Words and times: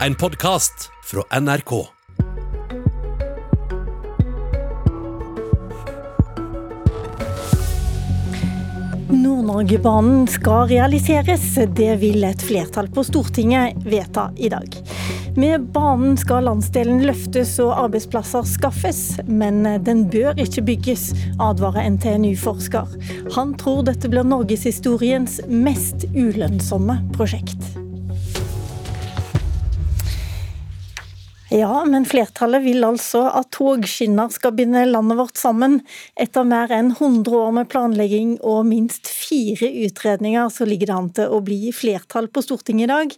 En 0.00 0.14
podkast 0.14 0.90
fra 1.04 1.40
NRK. 1.40 1.86
Nord-Norge-banen 9.08 10.26
skal 10.28 10.66
realiseres. 10.68 11.54
Det 11.76 11.96
vil 12.02 12.26
et 12.26 12.42
flertall 12.42 12.90
på 12.90 13.04
Stortinget 13.06 13.78
vedta 13.86 14.32
i 14.36 14.50
dag. 14.50 14.66
Med 15.38 15.70
banen 15.74 16.18
skal 16.18 16.48
landsdelen 16.48 17.04
løftes 17.06 17.54
og 17.62 17.76
arbeidsplasser 17.86 18.50
skaffes, 18.50 19.04
men 19.30 19.62
den 19.86 20.08
bør 20.10 20.34
ikke 20.42 20.66
bygges, 20.72 21.06
advarer 21.38 21.86
NTNU-forsker. 21.94 22.98
Han 23.38 23.54
tror 23.62 23.86
dette 23.86 24.10
blir 24.10 24.26
norgeshistoriens 24.26 25.38
mest 25.46 26.10
ulønnsomme 26.18 26.98
prosjekt. 27.14 27.73
Ja, 31.54 31.84
men 31.86 32.02
flertallet 32.02 32.64
vil 32.64 32.82
altså 32.82 33.20
at 33.30 33.52
togskinner 33.54 34.32
skal 34.34 34.56
binde 34.58 34.80
landet 34.88 35.20
vårt 35.20 35.38
sammen. 35.38 35.76
Etter 36.18 36.42
mer 36.50 36.72
enn 36.74 36.88
100 36.96 37.30
år 37.38 37.52
med 37.54 37.68
planlegging 37.70 38.32
og 38.42 38.64
minst 38.66 39.06
fire 39.06 39.68
utredninger, 39.84 40.50
så 40.50 40.66
ligger 40.66 40.90
det 40.90 40.96
an 40.96 41.12
til 41.14 41.36
å 41.36 41.38
bli 41.46 41.70
flertall 41.70 42.26
på 42.26 42.42
Stortinget 42.42 42.88
i 42.88 42.90
dag 42.90 43.14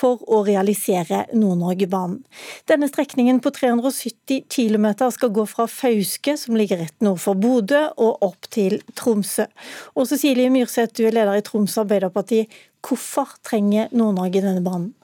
for 0.00 0.26
å 0.26 0.42
realisere 0.48 1.28
Nord-Norge-banen. 1.30 2.18
Denne 2.66 2.90
strekningen 2.90 3.38
på 3.46 3.54
370 3.54 4.48
km 4.50 4.90
skal 5.14 5.36
gå 5.38 5.46
fra 5.46 5.70
Fauske, 5.70 6.34
som 6.34 6.58
ligger 6.58 6.82
rett 6.82 6.98
nord 6.98 7.22
for 7.22 7.38
Bodø, 7.38 7.84
og 7.94 8.26
opp 8.26 8.50
til 8.50 8.80
Tromsø. 8.98 9.46
Og 9.94 10.10
Cecilie 10.10 10.50
Myrseth, 10.50 10.98
du 10.98 11.06
er 11.06 11.14
leder 11.14 11.38
i 11.38 11.46
Troms 11.46 11.78
Arbeiderparti. 11.78 12.48
Hvorfor 12.82 13.38
trenger 13.46 13.94
Nord-Norge 13.94 14.42
denne 14.42 14.66
banen? 14.66 14.97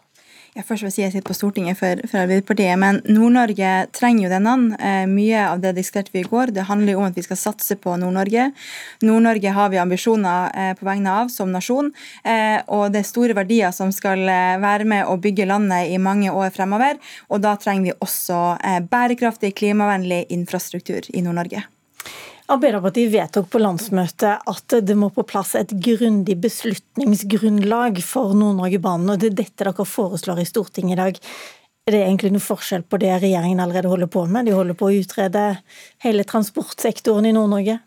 Ja, 0.54 0.62
først 0.62 0.84
vil 0.84 0.86
jeg 0.86 0.94
si 0.94 1.02
jeg 1.02 1.10
sitter 1.10 1.26
på 1.26 1.34
Stortinget 1.34 1.78
for, 1.80 1.98
for 2.06 2.20
Arbeiderpartiet, 2.20 2.78
men 2.78 3.00
Nord-Norge 3.10 3.70
trenger 3.90 4.28
jo 4.28 4.30
denne. 4.30 4.52
Eh, 4.78 5.00
mye 5.10 5.40
av 5.48 5.64
det 5.64 5.72
diskuterte 5.74 6.14
vi 6.14 6.22
i 6.22 6.28
går. 6.30 6.52
Det 6.54 6.68
handler 6.68 6.94
jo 6.94 7.00
om 7.00 7.08
at 7.08 7.18
vi 7.18 7.24
skal 7.26 7.40
satse 7.40 7.74
på 7.82 7.96
Nord-Norge. 7.98 8.46
Nord-Norge 9.02 9.56
har 9.56 9.74
vi 9.74 9.82
ambisjoner 9.82 10.54
eh, 10.54 10.70
på 10.78 10.86
vegne 10.86 11.18
av 11.24 11.34
som 11.34 11.50
nasjon, 11.50 11.90
eh, 12.22 12.60
og 12.70 12.94
det 12.94 13.02
er 13.02 13.10
store 13.10 13.34
verdier 13.34 13.74
som 13.74 13.90
skal 13.90 14.22
være 14.62 14.86
med 14.94 15.10
å 15.10 15.18
bygge 15.18 15.50
landet 15.50 15.90
i 15.90 15.98
mange 15.98 16.30
år 16.30 16.54
fremover. 16.54 17.02
Og 17.34 17.42
da 17.42 17.58
trenger 17.58 17.90
vi 17.90 17.98
også 18.06 18.40
bærekraftig, 18.94 19.56
klimavennlig 19.58 20.28
infrastruktur 20.38 21.10
i 21.10 21.26
Nord-Norge. 21.26 21.66
Arbeiderpartiet 22.52 23.08
vedtok 23.08 23.46
på 23.54 23.60
landsmøtet 23.62 24.42
at 24.50 24.74
det 24.84 24.94
må 25.00 25.08
på 25.14 25.24
plass 25.24 25.54
et 25.56 25.70
grundig 25.80 26.36
beslutningsgrunnlag 26.42 28.02
for 28.04 28.34
Nord-Norge-banen, 28.36 29.14
og 29.14 29.22
det 29.22 29.30
er 29.30 29.38
dette 29.38 29.64
dere 29.64 29.86
foreslår 29.88 30.42
i 30.42 30.48
Stortinget 30.48 30.98
i 30.98 31.00
dag. 31.00 31.20
Er 31.88 31.96
det 31.96 32.02
egentlig 32.02 32.34
noe 32.34 32.44
forskjell 32.44 32.84
på 32.84 33.00
det 33.00 33.14
regjeringen 33.22 33.62
allerede 33.64 33.88
holder 33.88 34.12
på 34.12 34.26
med? 34.28 34.44
De 34.44 34.52
holder 34.56 34.76
på 34.76 34.90
å 34.90 35.00
utrede 35.00 35.46
hele 36.04 36.28
transportsektoren 36.28 37.30
i 37.30 37.32
Nord-Norge? 37.36 37.78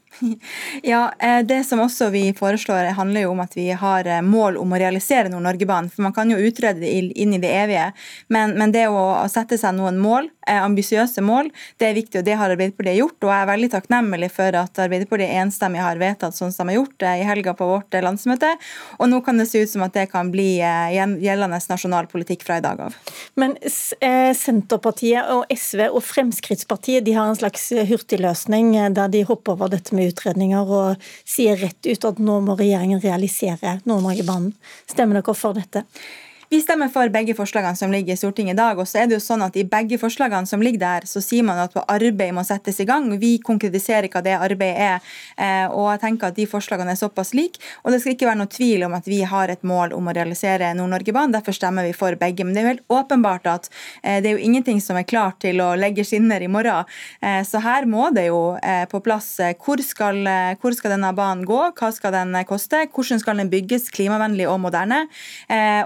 Ja, 0.84 1.14
eh, 1.20 1.40
Det 1.46 1.64
som 1.64 1.80
også 1.80 2.10
vi 2.10 2.34
foreslår, 2.34 2.92
handler 2.98 3.22
jo 3.22 3.32
om 3.32 3.42
at 3.44 3.56
vi 3.58 3.70
har 3.72 4.08
eh, 4.08 4.22
mål 4.22 4.58
om 4.58 4.74
å 4.74 4.80
realisere 4.80 5.30
Nord-Norge-banen. 5.32 5.90
For 5.94 6.06
Man 6.06 6.14
kan 6.14 6.32
jo 6.32 6.38
utrede 6.38 6.82
det 6.82 6.92
inn 7.18 7.34
i 7.34 7.42
det 7.42 7.52
evige, 7.54 7.92
men, 8.34 8.56
men 8.58 8.74
det 8.74 8.88
å 8.90 9.26
sette 9.32 9.58
seg 9.60 9.76
noen 9.78 10.00
mål, 10.02 10.30
eh, 10.48 10.60
ambisiøse 10.64 11.24
mål, 11.26 11.52
det 11.80 11.90
er 11.90 11.98
viktig, 11.98 12.22
og 12.22 12.28
det 12.28 12.38
har 12.40 12.54
Arbeiderpartiet 12.54 13.00
gjort. 13.00 13.18
Og 13.22 13.34
jeg 13.34 13.44
er 13.44 13.52
veldig 13.52 13.72
takknemlig 13.76 14.32
for 14.34 14.60
at 14.62 14.84
Arbeiderpartiet 14.88 15.36
enstemmig 15.44 15.84
har 15.84 16.02
vedtatt 16.02 16.38
sånn 16.38 16.54
som 16.54 16.68
de 16.68 16.76
har 16.76 16.82
gjort 16.82 16.98
det 17.04 17.14
i 17.22 17.28
helga 17.28 17.56
på 17.58 17.70
vårt 17.70 18.00
landsmøte. 18.04 18.54
Og 18.98 19.12
nå 19.12 19.22
kan 19.26 19.40
det 19.40 19.50
se 19.52 19.64
ut 19.64 19.72
som 19.72 19.86
at 19.86 19.96
det 19.98 20.08
kan 20.12 20.32
bli 20.34 20.58
gjeldende 20.58 21.60
nasjonal 21.70 22.08
politikk 22.12 22.46
fra 22.48 22.60
i 22.60 22.64
dag 22.64 22.80
av. 22.88 22.96
Men 23.40 23.56
Senterpartiet 23.68 25.30
og 25.34 25.50
SV 25.52 25.88
og 25.90 26.02
Fremskrittspartiet 26.06 27.06
de 27.06 27.16
har 27.18 27.30
en 27.30 27.38
slags 27.38 27.70
hurtigløsning 27.90 28.74
der 28.96 29.12
de 29.12 29.24
hopper 29.28 29.56
over 29.58 29.72
dette 29.72 29.96
med 29.96 30.07
utredninger 30.10 30.72
og 30.78 31.10
sier 31.28 31.60
rett 31.60 31.88
ut 31.88 32.08
at 32.12 32.22
nå 32.24 32.40
må 32.46 32.58
regjeringen 32.60 33.02
realisere 33.04 33.80
Nord-Norge-banen. 33.90 34.54
Stemmer 34.90 35.22
dere 35.22 35.38
for 35.38 35.58
dette? 35.58 35.86
Vi 36.50 36.62
stemmer 36.64 36.88
for 36.88 37.10
begge 37.12 37.34
forslagene 37.36 37.76
som 37.76 37.92
ligger 37.92 38.14
i 38.14 38.18
Stortinget 38.18 38.54
i 38.54 38.58
dag. 38.58 38.80
og 38.80 38.88
så 38.88 39.02
er 39.02 39.08
det 39.08 39.18
jo 39.18 39.20
sånn 39.20 39.42
at 39.44 39.58
I 39.60 39.66
begge 39.68 39.98
forslagene 40.00 40.48
som 40.48 40.62
ligger 40.64 40.80
der, 40.80 41.04
så 41.04 41.20
sier 41.20 41.44
man 41.44 41.58
at 41.60 41.74
arbeid 41.76 42.32
må 42.32 42.44
settes 42.48 42.80
i 42.80 42.86
gang. 42.88 43.10
Vi 43.20 43.34
konkretiserer 43.44 44.08
hva 44.08 44.22
det 44.24 44.38
arbeidet 44.40 44.80
er. 44.80 45.02
Eh, 45.36 45.68
og 45.68 45.90
jeg 45.92 46.00
tenker 46.06 46.30
at 46.30 46.38
De 46.38 46.46
forslagene 46.48 46.94
er 46.94 47.00
såpass 47.00 47.34
like. 47.36 47.60
Og 47.84 47.92
det 47.92 48.00
skal 48.00 48.16
ikke 48.16 48.30
være 48.30 48.40
noe 48.40 48.52
tvil 48.54 48.86
om 48.88 48.96
at 48.96 49.10
vi 49.12 49.20
har 49.28 49.52
et 49.52 49.64
mål 49.68 49.92
om 49.98 50.08
å 50.08 50.14
realisere 50.16 50.70
Nord-Norge-banen. 50.78 51.36
Derfor 51.36 51.52
stemmer 51.52 51.84
vi 51.84 51.92
for 51.92 52.16
begge. 52.16 52.46
Men 52.46 52.56
det 52.56 52.62
er 52.62 52.66
jo 52.66 52.72
helt 52.72 52.96
åpenbart 52.96 53.52
at 53.52 53.68
eh, 54.04 54.22
det 54.24 54.32
er 54.32 54.38
jo 54.38 54.48
ingenting 54.48 54.80
som 54.80 54.96
er 54.96 55.04
klart 55.04 55.42
til 55.44 55.60
å 55.60 55.74
legge 55.76 56.08
skinner 56.08 56.40
i 56.40 56.48
morgen. 56.48 56.88
Eh, 57.20 57.42
så 57.44 57.60
her 57.60 57.90
må 57.92 58.08
det 58.16 58.30
jo 58.30 58.40
på 58.88 59.00
plass 59.04 59.28
hvor 59.60 59.82
skal, 59.84 60.22
hvor 60.62 60.76
skal 60.76 60.94
denne 60.94 61.10
banen 61.16 61.44
gå, 61.48 61.60
hva 61.76 61.92
skal 61.92 62.16
den 62.16 62.32
koste, 62.48 62.86
hvordan 62.94 63.20
skal 63.20 63.42
den 63.42 63.52
bygges 63.52 63.90
klimavennlig 63.92 64.48
og 64.48 64.62
moderne, 64.64 65.04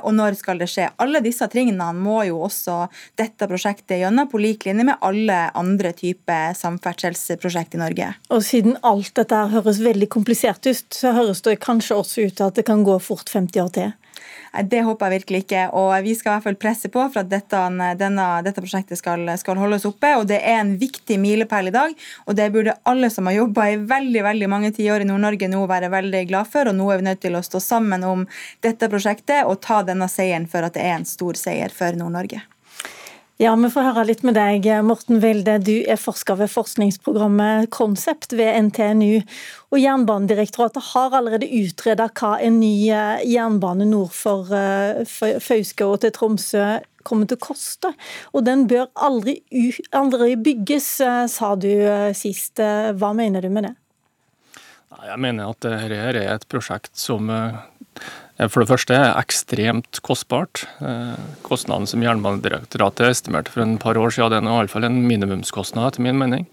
og 0.03 0.13
når 0.15 0.37
skal 0.37 0.50
skal 0.51 0.59
det 0.59 0.67
skje. 0.67 0.89
Alle 0.99 1.21
disse 1.23 1.47
tingene 1.47 1.87
må 1.95 2.25
jo 2.27 2.41
også 2.43 2.89
dette 3.19 3.47
prosjektet 3.47 4.01
gjennom, 4.01 4.27
på 4.27 4.41
lik 4.41 4.65
linje 4.67 4.83
med 4.83 4.99
alle 5.01 5.37
andre 5.55 5.93
typer 5.95 6.51
samferdselsprosjekt 6.59 7.77
i 7.77 7.81
Norge. 7.81 8.09
Og 8.29 8.43
Siden 8.43 8.75
alt 8.83 9.13
dette 9.15 9.37
høres 9.53 9.79
veldig 9.79 10.09
komplisert 10.11 10.65
ut, 10.67 10.85
så 10.91 11.13
høres 11.15 11.41
det 11.45 11.61
kanskje 11.63 11.95
også 11.95 12.27
ut 12.27 12.35
til 12.35 12.49
at 12.49 12.59
det 12.59 12.67
kan 12.67 12.83
gå 12.83 12.97
fort 12.99 13.31
50 13.31 13.63
år 13.63 13.71
til? 13.77 13.93
Det 14.67 14.81
håper 14.83 15.07
jeg 15.07 15.21
virkelig 15.21 15.41
ikke. 15.45 15.63
og 15.77 15.93
Vi 16.03 16.15
skal 16.15 16.31
i 16.31 16.33
hvert 16.35 16.47
fall 16.49 16.59
presse 16.59 16.91
på 16.91 17.05
for 17.13 17.23
at 17.23 17.31
dette, 17.31 17.63
denne, 17.99 18.27
dette 18.45 18.63
prosjektet 18.63 18.99
skal, 18.99 19.25
skal, 19.39 19.61
holdes 19.61 19.87
oppe. 19.87 20.13
og 20.19 20.27
Det 20.27 20.41
er 20.41 20.59
en 20.59 20.75
viktig 20.81 21.19
milepæl 21.21 21.71
i 21.71 21.75
dag. 21.75 21.95
og 22.25 22.35
Det 22.35 22.51
burde 22.51 22.77
alle 22.83 23.09
som 23.09 23.29
har 23.29 23.39
jobba 23.39 23.69
i 23.71 23.79
veldig 23.79 24.23
veldig 24.27 24.49
mange 24.51 24.71
tiår 24.75 25.05
i 25.05 25.09
Nord-Norge 25.09 25.51
nå 25.51 25.65
være 25.67 25.91
veldig 25.93 26.25
glad 26.27 26.51
for. 26.51 26.67
og 26.67 26.75
Nå 26.75 26.91
er 26.91 27.01
vi 27.01 27.09
nødt 27.09 27.21
til 27.21 27.35
å 27.35 27.45
stå 27.45 27.63
sammen 27.63 28.03
om 28.03 28.27
dette 28.61 28.89
prosjektet 28.91 29.45
og 29.45 29.61
ta 29.61 29.81
denne 29.87 30.09
seieren 30.11 30.49
for 30.51 30.67
at 30.67 30.75
det 30.75 30.83
er 30.83 30.99
en 30.99 31.07
stor 31.07 31.39
seier 31.39 31.71
for 31.73 31.95
Nord-Norge. 31.95 32.43
Ja, 33.41 33.55
Vi 33.57 33.69
får 33.73 33.87
høre 33.87 34.01
litt 34.05 34.19
med 34.21 34.35
deg, 34.37 34.67
Morten 34.85 35.17
Welde. 35.23 35.55
Du 35.65 35.73
er 35.89 35.97
forsker 35.97 36.37
ved 36.37 36.51
forskningsprogrammet 36.53 37.71
Konsept 37.73 38.35
ved 38.37 38.53
NTNU. 38.67 39.23
Og 39.73 39.81
Jernbanedirektoratet 39.81 40.91
har 40.91 41.15
allerede 41.17 41.49
utreda 41.49 42.05
hva 42.19 42.35
en 42.37 42.59
ny 42.61 42.91
eh, 42.93 43.23
jernbane 43.25 43.87
nord 43.89 44.13
for 44.13 44.53
eh, 44.53 45.01
Fauske 45.41 45.87
og 45.87 46.03
til 46.03 46.13
Tromsø 46.13 46.67
kommer 47.01 47.25
til 47.25 47.39
å 47.39 47.45
koste. 47.47 47.95
Og 48.29 48.45
den 48.45 48.67
bør 48.69 48.91
aldri, 48.93 49.39
aldri 49.89 50.37
bygges, 50.37 50.91
eh, 51.01 51.25
sa 51.25 51.55
du 51.57 51.71
sist. 52.13 52.61
Hva 52.61 53.09
mener 53.17 53.41
du 53.41 53.49
med 53.49 53.71
det? 53.71 53.75
Jeg 55.01 55.17
mener 55.17 55.49
at 55.49 55.65
dette 55.65 55.97
er 55.97 56.21
et 56.27 56.45
prosjekt 56.45 56.93
som 56.93 57.33
for 58.49 58.63
det 58.63 58.71
første 58.71 58.95
er 58.95 59.03
det 59.03 59.21
ekstremt 59.21 59.99
kostbart. 60.05 60.63
Eh, 60.81 61.17
kostnaden 61.45 61.85
som 61.89 62.01
Jernbanedirektoratet 62.01 63.11
estimerte 63.11 63.53
for 63.53 63.61
en 63.61 63.77
par 63.81 63.99
år 64.01 64.15
siden, 64.15 64.33
den 64.33 64.49
er 64.49 64.61
iallfall 64.61 64.87
en 64.87 65.03
minimumskostnad, 65.05 65.91
etter 65.91 66.05
min 66.07 66.17
mening. 66.17 66.47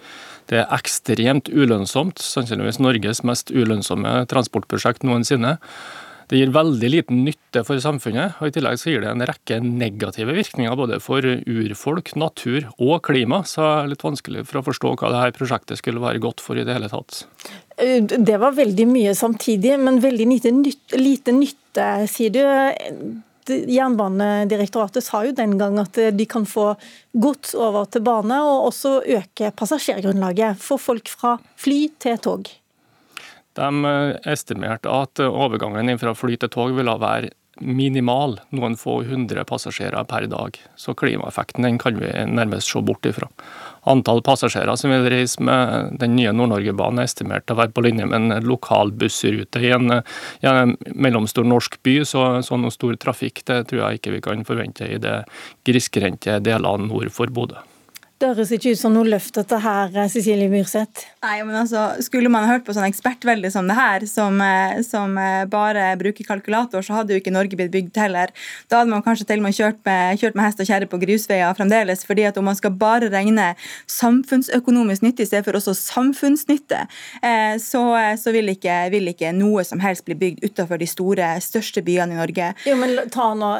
Det 0.49 0.63
er 0.63 0.75
ekstremt 0.75 1.49
ulønnsomt, 1.53 2.21
sannsynligvis 2.25 2.81
Norges 2.81 3.23
mest 3.25 3.53
ulønnsomme 3.53 4.13
transportprosjekt 4.29 5.05
noensinne. 5.05 5.59
Det 6.29 6.37
gir 6.37 6.51
veldig 6.53 6.89
liten 6.93 7.23
nytte 7.25 7.63
for 7.65 7.81
samfunnet, 7.81 8.37
og 8.37 8.51
i 8.51 8.53
tillegg 8.53 8.77
så 8.81 8.91
gir 8.93 9.01
det 9.01 9.13
en 9.15 9.25
rekke 9.31 9.61
negative 9.65 10.35
virkninger 10.37 10.75
både 10.77 10.99
for 11.01 11.25
urfolk, 11.25 12.13
natur 12.21 12.67
og 12.77 13.01
klima. 13.09 13.41
Så 13.49 13.63
det 13.65 13.71
er 13.71 13.89
litt 13.95 14.05
vanskelig 14.05 14.45
for 14.51 14.61
å 14.61 14.67
forstå 14.67 14.93
hva 15.01 15.13
dette 15.15 15.39
prosjektet 15.39 15.81
skulle 15.81 16.03
være 16.05 16.21
godt 16.21 16.45
for 16.45 16.61
i 16.61 16.67
det 16.69 16.77
hele 16.77 16.91
tatt. 16.93 17.23
Eh, 17.81 18.05
det 18.05 18.37
var 18.43 18.59
veldig 18.59 18.87
mye 18.91 19.17
samtidig, 19.17 19.79
men 19.81 20.03
veldig 20.05 20.29
lite, 20.35 20.53
nytte, 20.53 21.01
lite 21.01 21.33
nytte, 21.33 21.89
sier 22.13 22.37
du. 22.37 22.45
Jernbanedirektoratet 23.49 25.07
sa 25.07 25.23
jo 25.25 25.33
den 25.33 25.57
gang 25.57 25.81
at 25.81 25.97
de 26.13 26.29
kan 26.29 26.45
få 26.45 26.75
gods 27.17 27.57
over 27.57 27.89
til 27.89 28.05
bane, 28.05 28.45
og 28.45 28.69
også 28.69 28.99
øke 29.17 29.55
passasjergrunnlaget. 29.57 30.61
for 30.61 30.77
folk 30.77 31.09
fra 31.09 31.39
fly 31.57 31.87
til 31.97 32.19
tog. 32.21 32.53
De 33.59 33.91
eh, 33.91 34.15
estimerte 34.33 34.93
at 34.93 35.21
overgangen 35.27 35.99
fra 35.99 36.15
fly 36.17 36.39
til 36.39 36.55
tog 36.55 36.77
ville 36.79 36.99
være 37.03 37.35
minimal, 37.61 38.37
noen 38.55 38.77
få 38.79 39.01
hundre 39.09 39.45
passasjerer 39.49 40.07
per 40.09 40.27
dag. 40.31 40.57
Så 40.79 40.95
klimaeffekten 40.99 41.67
den 41.67 41.79
kan 41.81 41.99
vi 41.99 42.11
nærmest 42.31 42.71
se 42.71 42.83
bort 42.85 43.07
ifra. 43.09 43.29
Antall 43.89 44.21
passasjerer 44.27 44.77
som 44.79 44.93
vil 44.93 45.09
reise 45.11 45.43
med 45.45 45.97
den 46.01 46.15
nye 46.19 46.35
Nord-Norge-banen 46.37 47.03
er 47.03 47.09
estimert 47.09 47.47
til 47.47 47.57
å 47.57 47.63
være 47.63 47.75
på 47.75 47.85
linje 47.87 48.09
med 48.09 48.19
en 48.19 48.47
lokal 48.49 48.93
bussrute 48.99 49.63
i 49.65 49.73
en, 49.75 50.01
i 50.43 50.51
en 50.51 50.77
mellomstor 50.95 51.47
norsk 51.49 51.81
by. 51.87 51.97
Så 52.09 52.59
noe 52.61 52.75
stor 52.75 52.99
trafikk 53.01 53.45
det 53.49 53.65
tror 53.71 53.85
jeg 53.85 54.01
ikke 54.01 54.15
vi 54.19 54.23
kan 54.29 54.47
forvente 54.49 54.89
i 54.89 55.01
de 55.03 55.21
grisgrendte 55.67 56.39
delene 56.45 56.91
nord 56.91 57.11
for 57.15 57.33
Bodø. 57.33 57.63
Det 58.19 58.33
høres 58.33 58.51
ikke 58.51 58.73
ut 58.75 58.81
som 58.81 58.91
noe 58.91 59.07
løft 59.07 59.37
dette 59.39 59.61
her, 59.63 59.93
Cecilie 60.11 60.51
Myrseth. 60.51 61.05
Nei, 61.23 61.37
men 61.47 61.55
altså, 61.61 61.85
Skulle 62.03 62.31
man 62.33 62.49
hørt 62.51 62.65
på 62.67 62.75
sånn 62.75 62.89
ekspertvelde 62.89 63.51
som 63.55 63.69
det 63.71 63.77
her, 63.79 64.07
som, 64.11 64.41
eh, 64.43 64.81
som, 64.83 65.17
eh, 65.17 65.45
bare 65.47 65.93
bruker 66.01 66.27
kalkulator, 66.27 66.83
så 66.83 66.97
hadde 66.97 67.15
jo 67.15 67.21
ikke 67.21 67.31
Norge 67.31 67.55
blitt 67.55 67.71
bygd 67.71 67.95
heller. 67.95 68.33
Da 68.69 68.81
hadde 68.81 68.91
man 68.91 69.05
kanskje 69.05 69.27
til 69.27 69.39
og 69.39 69.45
med 69.45 69.55
kjørt 69.55 69.79
med, 69.87 70.19
kjørt 70.19 70.35
med 70.35 70.45
hest 70.45 70.59
og 70.59 70.67
kjerre 70.67 70.89
på 70.91 70.99
grusveier 70.99 71.55
fremdeles. 71.55 72.05
fordi 72.05 72.27
at 72.27 72.37
om 72.39 72.45
man 72.45 72.57
skal 72.57 72.71
bare 72.71 73.09
regne 73.09 73.55
samfunnsøkonomisk 73.87 75.03
nytte 75.03 75.23
i 75.23 75.27
stedet 75.27 75.45
for 75.45 75.53
også 75.53 75.77
samfunnsnytte, 75.79 76.89
eh, 77.23 77.55
så, 77.59 78.19
så 78.19 78.33
vil, 78.33 78.49
ikke, 78.49 78.91
vil, 78.91 79.15
ikke, 79.15 79.33
noe 79.33 79.63
som 79.63 79.79
helst 79.79 80.05
bli 80.05 80.15
bygd 80.15 80.43
utenfor 80.43 80.79
de 80.79 80.87
store, 80.87 81.41
største 81.41 81.85
byene 81.87 82.15
i 82.15 82.19
Norge. 82.19 82.55
Jo, 82.67 82.75
men 82.75 82.99
ta 83.11 83.31
nå 83.35 83.55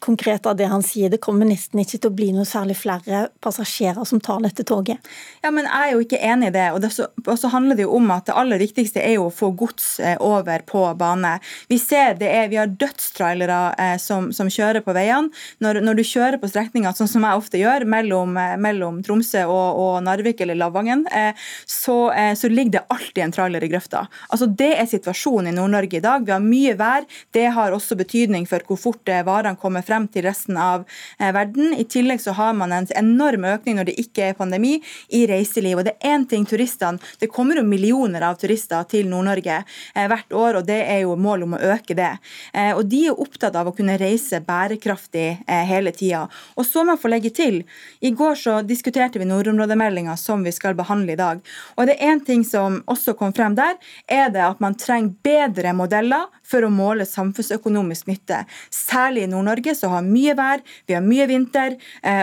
konkret 0.00 0.46
av 0.46 0.56
det 0.56 0.66
han 0.66 0.82
sier. 0.82 1.10
Det 1.10 1.20
kommer 1.20 1.46
nesten 1.46 1.78
ikke 1.78 1.98
til 1.98 2.10
å 2.10 2.14
bli 2.14 2.32
noe 2.32 2.44
særlig 2.44 2.76
flere 2.76 3.28
passasjerer 3.40 3.99
passasjerer 4.00 4.04
som 4.04 4.20
tar 4.20 4.40
dette 4.42 4.64
toget. 4.64 4.98
Ja, 5.42 5.50
men 5.50 5.64
Jeg 5.64 5.88
er 5.88 5.92
jo 5.92 6.00
ikke 6.00 6.18
enig 6.18 6.48
i 6.48 6.52
det. 6.52 6.72
Og, 6.72 6.80
det 6.80 6.92
så, 6.92 7.06
og 7.26 7.38
så 7.38 7.48
handler 7.48 7.76
det 7.76 7.84
jo 7.84 7.96
om 7.96 8.10
at 8.10 8.26
det 8.26 8.34
aller 8.34 8.58
viktigste 8.58 9.00
er 9.00 9.16
jo 9.16 9.28
å 9.28 9.30
få 9.30 9.52
gods 9.52 10.00
eh, 10.00 10.16
over 10.20 10.62
på 10.66 10.94
bane. 10.94 11.38
Vi 11.68 11.78
ser 11.78 12.16
det 12.18 12.28
er, 12.28 12.48
vi 12.48 12.58
har 12.58 12.66
dødstrailere 12.66 13.74
eh, 13.78 13.96
som, 13.98 14.32
som, 14.32 14.48
kjører 14.50 14.82
på 14.82 14.92
veiene. 14.92 15.30
Når, 15.60 15.80
når, 15.82 15.94
du 16.00 16.04
kjører 16.04 16.40
på 16.40 16.48
strekninger, 16.48 16.92
sånn 16.92 17.08
som 17.08 17.24
jeg 17.24 17.38
ofte 17.38 17.60
gjør, 17.60 17.86
mellom, 17.86 18.36
eh, 18.36 18.56
mellom 18.58 19.02
Tromsø 19.02 19.44
og, 19.46 19.78
og, 19.78 20.02
Narvik 20.04 20.40
eller 20.40 20.58
Lavangen, 20.58 21.06
eh, 21.12 21.32
så, 21.66 22.10
eh, 22.12 22.34
så, 22.34 22.50
ligger 22.50 22.80
det 22.80 22.84
alltid 22.90 23.24
en 23.24 23.34
trailer 23.36 23.64
i 23.64 23.70
grøfta. 23.70 24.06
Altså, 24.28 24.46
Det 24.60 24.72
er 24.76 24.88
situasjonen 24.90 25.52
i 25.52 25.56
Nord-Norge 25.56 26.00
i 26.00 26.04
dag. 26.04 26.24
Vi 26.26 26.34
har 26.34 26.42
mye 26.42 26.74
vær. 26.78 27.06
Det 27.32 27.46
har 27.54 27.72
også 27.72 27.96
betydning 27.96 28.46
for 28.50 28.64
hvor 28.66 28.80
fort 28.80 29.08
eh, 29.08 29.22
varene 29.26 29.58
kommer 29.60 29.84
frem 29.86 30.08
til 30.10 30.26
resten 30.26 30.58
av 30.60 30.86
verden. 31.20 31.74
I 31.76 31.84
tillegg 31.88 32.20
så 32.22 32.34
har 32.36 32.54
man 32.56 32.72
en 32.74 32.88
enorm 32.98 33.44
økning 33.48 33.78
når 33.78 33.89
det 33.89 33.89
ikke 33.98 34.30
er 34.30 34.38
pandemi, 34.38 34.78
i 35.08 35.24
reiseliv. 35.28 35.80
Og 35.80 35.86
det 35.86 35.96
er 35.98 36.14
én 36.14 36.26
ting 36.28 36.46
turistene 36.46 36.98
Det 37.18 37.30
kommer 37.30 37.58
jo 37.58 37.64
millioner 37.66 38.24
av 38.26 38.38
turister 38.40 38.84
til 38.90 39.08
Nord-Norge 39.10 39.60
eh, 39.60 40.06
hvert 40.10 40.32
år, 40.36 40.60
og 40.60 40.66
det 40.68 40.78
er 40.84 41.02
jo 41.04 41.16
mål 41.20 41.46
om 41.46 41.56
å 41.56 41.62
øke 41.74 41.96
det. 41.98 42.12
Eh, 42.52 42.72
og 42.76 42.84
de 42.90 43.04
er 43.10 43.20
opptatt 43.20 43.56
av 43.56 43.68
å 43.68 43.74
kunne 43.76 43.98
reise 44.00 44.40
bærekraftig 44.44 45.26
eh, 45.46 45.64
hele 45.68 45.92
tida. 45.96 46.26
Og 46.56 46.66
så 46.66 46.84
må 46.84 46.94
jeg 46.94 47.02
få 47.02 47.12
legge 47.12 47.32
til, 47.36 47.60
i 48.00 48.12
går 48.16 48.38
så 48.38 48.58
diskuterte 48.66 49.20
vi 49.20 49.28
nordområdemeldinga 49.28 50.16
som 50.20 50.44
vi 50.46 50.52
skal 50.54 50.76
behandle 50.78 51.14
i 51.14 51.20
dag. 51.20 51.42
Og 51.76 51.88
det 51.88 51.98
er 51.98 52.14
én 52.14 52.24
ting 52.24 52.44
som 52.46 52.80
også 52.90 53.16
kom 53.18 53.34
frem 53.36 53.56
der, 53.58 53.78
er 54.06 54.30
det 54.32 54.44
at 54.46 54.62
man 54.62 54.78
trenger 54.78 55.16
bedre 55.24 55.74
modeller 55.76 56.28
for 56.46 56.66
å 56.66 56.72
måle 56.72 57.06
samfunnsøkonomisk 57.08 58.08
nytte. 58.10 58.42
Særlig 58.74 59.26
i 59.26 59.30
Nord-Norge 59.30 59.74
så 59.78 59.92
har 59.92 60.06
mye 60.06 60.34
vær, 60.38 60.64
vi 60.88 60.96
har 60.96 61.04
mye 61.04 61.26
vinter, 61.30 61.76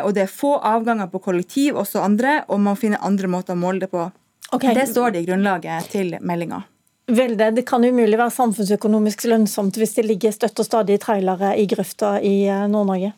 og 0.04 0.12
det 0.16 0.25
er 0.25 0.31
få 0.31 0.58
avganger 0.68 1.08
på 1.12 1.22
kollektiv 1.24 1.56
kollektiv, 1.57 1.77
også 1.77 2.00
andre, 2.00 2.44
og 2.48 2.59
man 2.59 2.75
finner 2.75 3.00
andre 3.01 3.27
måter 3.27 3.54
å 3.54 3.57
måle 3.57 3.80
det 3.80 3.89
på. 3.92 4.12
Okay. 4.51 4.74
Det 4.74 4.88
står 4.88 5.12
det 5.12 5.21
i 5.21 5.25
grunnlaget 5.25 5.89
til 5.92 6.18
meldinga. 6.21 6.63
Vel, 7.07 7.38
det, 7.38 7.56
det 7.56 7.65
kan 7.65 7.83
umulig 7.83 8.18
være 8.18 8.31
samfunnsøkonomisk 8.31 9.25
lønnsomt 9.27 9.77
hvis 9.77 9.95
det 9.95 10.06
ligger 10.06 10.31
støtt 10.31 10.59
og 10.59 10.65
stadig 10.65 11.00
trailere 11.00 11.56
i 11.56 11.65
grøfta 11.65 12.19
i 12.19 12.48
eh, 12.48 12.68
Nord-Norge? 12.68 13.13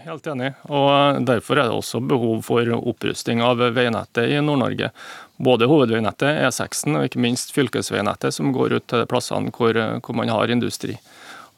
Helt 0.00 0.26
enig, 0.26 0.54
og 0.70 1.20
derfor 1.26 1.58
er 1.58 1.68
det 1.68 1.76
også 1.76 2.00
behov 2.00 2.40
for 2.46 2.64
opprusting 2.78 3.42
av 3.44 3.60
veinettet 3.60 4.30
i 4.30 4.38
Nord-Norge. 4.40 4.88
Både 5.36 5.68
hovedveinettet, 5.68 6.40
E6 6.46 6.86
og 6.94 7.04
ikke 7.04 7.20
minst 7.20 7.52
fylkesveinettet 7.52 8.32
som 8.32 8.52
går 8.54 8.78
ut 8.78 8.86
til 8.88 9.04
plassene 9.10 9.52
hvor, 9.52 9.76
hvor 10.00 10.16
man 10.16 10.32
har 10.32 10.48
industri. 10.48 10.96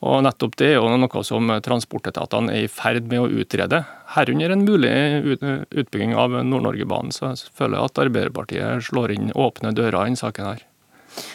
Og 0.02 0.24
nettopp 0.26 0.56
Det 0.58 0.72
er 0.72 0.80
jo 0.80 0.90
noe 0.98 1.22
som 1.26 1.52
transportetatene 1.62 2.56
er 2.56 2.66
i 2.66 2.72
ferd 2.72 3.06
med 3.10 3.22
å 3.22 3.30
utrede, 3.30 3.84
herunder 4.16 4.50
en 4.50 4.66
mulig 4.66 4.90
utbygging 5.38 6.16
av 6.18 6.34
Nord-Norgebanen. 6.42 7.14
Så 7.14 7.30
jeg 7.30 7.54
føler 7.54 7.78
at 7.78 8.02
Arbeiderpartiet 8.02 8.82
slår 8.90 9.14
inn 9.14 9.32
åpne 9.32 9.70
dører 9.76 10.00
i 10.02 10.10
denne 10.10 10.18
saken. 10.18 10.50
her. 10.50 10.66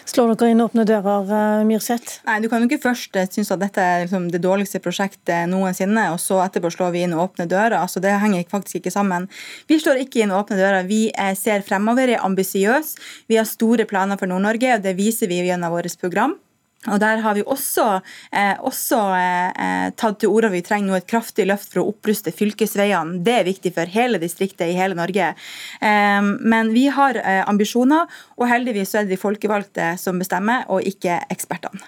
Slår 0.08 0.34
dere 0.34 0.54
inn 0.54 0.64
åpne 0.64 0.86
dører, 0.88 1.28
eh, 1.30 1.66
Myrseth? 1.68 2.22
Nei, 2.26 2.40
Du 2.42 2.50
kan 2.50 2.62
jo 2.62 2.68
ikke 2.68 2.82
først 2.82 3.16
eh, 3.16 3.28
synes 3.28 3.52
at 3.52 3.60
dette 3.60 3.78
er 3.78 4.06
liksom 4.06 4.32
det 4.32 4.42
dårligste 4.42 4.82
prosjektet 4.82 5.50
noensinne, 5.50 6.12
og 6.14 6.20
så 6.20 6.40
etterpå 6.46 6.72
slår 6.74 6.92
vi 6.96 7.04
inn 7.06 7.14
åpne 7.14 7.48
dører. 7.48 7.78
Altså, 7.78 8.02
Det 8.02 8.12
henger 8.20 8.48
faktisk 8.50 8.82
ikke 8.82 8.92
sammen. 8.92 9.30
Vi 9.68 9.80
slår 9.80 10.02
ikke 10.02 10.24
inn 10.24 10.32
åpne 10.32 10.58
dører. 10.58 10.88
Vi 10.88 11.12
eh, 11.14 11.36
ser 11.36 11.62
fremover, 11.62 12.10
er 12.10 12.26
ambisiøse. 12.26 12.98
Vi 13.30 13.38
har 13.38 13.46
store 13.46 13.86
planer 13.86 14.18
for 14.18 14.28
Nord-Norge, 14.28 14.76
og 14.76 14.84
det 14.84 14.98
viser 14.98 15.28
vi 15.28 15.44
gjennom 15.46 15.72
vårt 15.72 16.00
program. 16.00 16.38
Og 16.86 17.00
Der 17.02 17.18
har 17.18 17.34
vi 17.34 17.42
også, 17.42 18.02
eh, 18.32 18.56
også 18.62 19.00
eh, 19.18 19.90
tatt 19.98 20.20
til 20.22 20.30
orde 20.30 20.52
vi 20.54 20.62
trenger 20.62 20.88
nå 20.88 20.98
et 21.00 21.08
kraftig 21.10 21.48
løft 21.50 21.74
for 21.74 21.82
å 21.82 21.90
oppruste 21.92 22.32
fylkesveiene. 22.32 23.24
Det 23.26 23.34
er 23.34 23.48
viktig 23.48 23.74
for 23.76 23.90
hele 23.92 24.22
distriktet 24.22 24.70
i 24.70 24.78
hele 24.78 24.96
Norge. 24.96 25.34
Eh, 25.82 26.22
men 26.22 26.72
vi 26.76 26.86
har 26.94 27.18
eh, 27.18 27.42
ambisjoner, 27.50 28.06
og 28.38 28.48
heldigvis 28.48 28.94
er 28.94 29.08
det 29.08 29.16
de 29.16 29.20
folkevalgte 29.20 29.90
som 30.00 30.22
bestemmer, 30.22 30.68
og 30.70 30.86
ikke 30.88 31.18
ekspertene. 31.34 31.82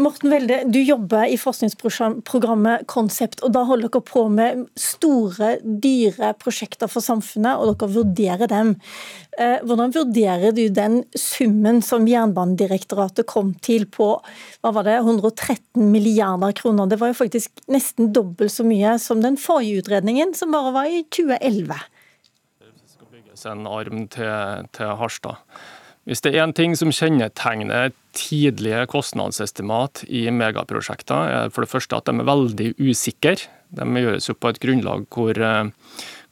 Morten 0.00 0.32
Welde, 0.32 0.62
du 0.66 0.80
jobber 0.80 1.28
i 1.28 1.38
forskningsprogrammet 1.38 2.88
Konsept, 2.90 3.44
og 3.44 3.54
da 3.54 3.66
holder 3.68 3.92
dere 3.92 4.08
på 4.08 4.26
med 4.32 4.66
store, 4.80 5.58
dyre 5.62 6.32
prosjekter 6.40 6.90
for 6.90 7.04
samfunnet, 7.04 7.60
og 7.60 7.76
dere 7.76 7.92
vurderer 8.00 8.50
dem. 8.50 8.78
Eh, 9.38 9.60
hvordan 9.62 9.92
vurderer 9.94 10.56
du 10.56 10.66
den 10.74 11.02
summen 11.14 11.84
som 11.84 12.08
Jernbanedirektoratet 12.08 13.28
kom 13.30 13.54
til 13.62 13.86
på 13.86 14.16
hva 14.60 14.74
var 14.76 14.86
det, 14.88 14.98
113 15.00 15.90
milliarder 15.92 16.54
kroner? 16.56 16.90
Det 16.90 17.00
var 17.00 17.12
jo 17.12 17.18
faktisk 17.20 17.64
nesten 17.70 18.12
dobbelt 18.16 18.52
så 18.54 18.66
mye 18.66 18.96
som 19.02 19.24
den 19.24 19.38
forrige 19.40 19.84
utredningen, 19.84 20.34
som 20.36 20.54
bare 20.54 20.74
var 20.76 20.90
i 20.90 21.02
2011. 21.08 21.80
Det 22.60 22.94
skal 22.94 23.12
bygges 23.12 23.46
en 23.50 23.68
arm 23.70 24.06
til, 24.12 24.70
til 24.76 24.96
Harstad. 25.00 25.40
Hvis 26.08 26.22
det 26.24 26.32
er 26.32 26.46
én 26.46 26.54
ting 26.56 26.72
som 26.74 26.90
kjennetegner 26.90 27.92
tidlige 28.16 28.86
kostnadsestimat 28.90 30.02
i 30.08 30.24
megaprosjekter, 30.32 31.28
er 31.28 31.52
for 31.52 31.62
det 31.62 31.70
første 31.70 31.98
at 31.98 32.08
de 32.08 32.16
er 32.18 32.26
veldig 32.26 32.70
usikre. 32.80 33.36
De 33.76 33.86
gjøres 34.02 34.30
jo 34.30 34.34
på 34.34 34.50
et 34.50 34.60
grunnlag 34.62 35.04
hvor, 35.12 35.36
eh, 35.36 35.68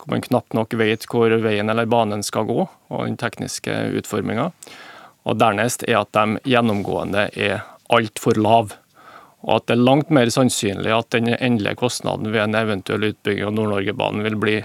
hvor 0.01 0.11
man 0.11 0.25
knapt 0.25 0.57
nok 0.57 0.75
vet 0.81 1.05
hvor 1.07 1.31
veien 1.45 1.69
eller 1.71 1.87
banen 1.87 2.25
skal 2.27 2.49
gå, 2.49 2.65
og 2.65 3.05
den 3.07 3.19
tekniske 3.21 3.77
utforminga. 4.01 4.49
Og 5.29 5.37
dernest 5.37 5.85
er 5.87 6.01
at 6.01 6.11
de 6.17 6.41
gjennomgående 6.49 7.29
er 7.37 7.61
altfor 7.95 8.39
lav. 8.39 8.75
Og 9.47 9.53
at 9.55 9.69
det 9.69 9.77
er 9.77 9.87
langt 9.87 10.11
mer 10.15 10.31
sannsynlig 10.35 10.91
at 10.95 11.13
den 11.15 11.31
endelige 11.35 11.79
kostnaden 11.79 12.33
ved 12.33 12.43
en 12.43 12.59
eventuell 12.59 13.13
utbygging 13.13 13.47
av 13.47 13.55
Nord-Norge-banen 13.55 14.27
vil 14.27 14.39
bli 14.41 14.57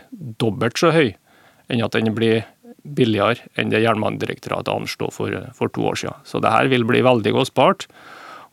dobbelt 0.41 0.81
så 0.81 0.93
høy 0.95 1.13
enn 1.71 1.83
at 1.85 1.95
den 1.95 2.11
blir 2.15 2.41
billigere 2.83 3.45
enn 3.55 3.71
det 3.71 3.83
Jernbanedirektoratet 3.83 4.73
anslo 4.73 5.07
for, 5.13 5.31
for, 5.55 5.71
to 5.71 5.85
år 5.87 5.99
siden. 6.01 6.25
Så 6.27 6.41
det 6.43 6.51
her 6.51 6.67
vil 6.71 6.83
bli 6.87 7.03
veldig 7.05 7.35
godt 7.37 7.53
spart. 7.53 7.85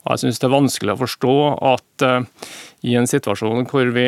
Og 0.04 0.14
jeg 0.14 0.22
syns 0.24 0.40
det 0.40 0.46
er 0.48 0.54
vanskelig 0.54 0.94
å 0.94 1.00
forstå 1.00 1.34
at 1.72 2.04
uh, 2.06 2.44
i 2.80 2.94
en 2.96 3.08
situasjon 3.08 3.66
hvor 3.68 3.90
vi 3.92 4.06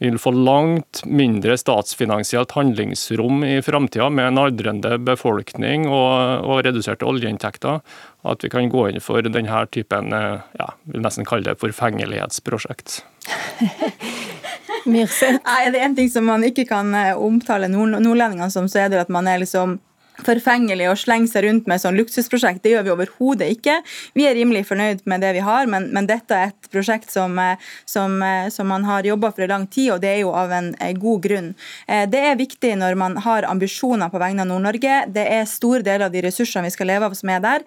vil 0.00 0.18
få 0.20 0.32
langt 0.32 1.02
mindre 1.04 1.56
statsfinansielt 1.60 2.54
handlingsrom 2.56 3.44
i 3.44 3.58
framtida, 3.64 4.08
med 4.10 4.30
en 4.30 4.42
aldrende 4.46 4.96
befolkning 5.04 5.88
og, 5.88 6.46
og, 6.46 6.62
reduserte 6.66 7.08
oljeinntekter, 7.08 7.82
at 8.26 8.44
vi 8.44 8.52
kan 8.52 8.70
gå 8.72 8.88
inn 8.90 9.02
for 9.04 9.22
denne 9.22 9.62
typen 9.72 10.14
uh, 10.16 10.40
ja, 10.58 10.70
vil 10.90 11.04
nesten 11.04 11.28
kalle 11.28 11.50
det 11.50 11.60
forfengelighetsprosjekt. 11.60 13.02
Myrseth? 14.86 15.42
Er 15.42 15.72
det 15.74 15.82
en 15.82 15.96
ting 15.96 16.08
som 16.10 16.28
man 16.30 16.44
ikke 16.46 16.66
kan 16.68 16.92
eh, 16.94 17.16
omtale 17.18 17.68
nord 17.70 17.96
nordlendingene 17.98 18.52
som, 18.54 18.68
så 18.70 18.84
er 18.84 18.92
det 18.92 19.00
at 19.02 19.10
man 19.12 19.26
er 19.26 19.42
liksom 19.42 19.80
forfengelig 20.24 20.88
å 20.90 20.96
slenge 20.98 21.28
seg 21.30 21.44
rundt 21.46 21.68
med 21.68 21.82
sånn 21.82 21.96
luksusprosjekt. 21.98 22.62
Det 22.64 22.72
gjør 22.72 22.86
vi 22.86 22.94
overhodet 22.94 23.50
ikke. 23.56 23.80
Vi 24.16 24.26
er 24.28 24.36
rimelig 24.38 24.66
fornøyd 24.70 25.04
med 25.10 25.22
det 25.24 25.34
vi 25.36 25.44
har, 25.44 25.68
men, 25.70 25.90
men 25.94 26.08
dette 26.08 26.36
er 26.36 26.52
et 26.52 26.70
prosjekt 26.72 27.12
som, 27.12 27.36
eh, 27.38 27.60
som, 27.84 28.16
eh, 28.22 28.48
som 28.54 28.68
man 28.68 28.86
har 28.88 29.06
jobba 29.06 29.32
for 29.34 29.44
i 29.44 29.50
lang 29.50 29.66
tid, 29.66 29.90
og 29.94 30.00
det 30.04 30.14
er 30.14 30.20
jo 30.22 30.32
av 30.36 30.52
en 30.54 30.72
eh, 30.80 30.94
god 30.96 31.22
grunn. 31.26 31.52
Det 31.86 32.20
er 32.28 32.38
viktig 32.38 32.72
når 32.78 32.96
man 32.98 33.16
har 33.22 33.46
ambisjoner 33.48 34.10
på 34.10 34.20
vegne 34.20 34.42
av 34.44 34.48
Nord-Norge. 34.50 34.96
Det 35.12 35.24
er 35.32 35.46
store 35.48 35.84
deler 35.86 36.06
av 36.06 36.14
de 36.14 36.22
ressursene 36.24 36.66
vi 36.66 36.74
skal 36.74 36.88
leve 36.90 37.08
av 37.08 37.14
som 37.16 37.30
er 37.32 37.42
der. 37.42 37.64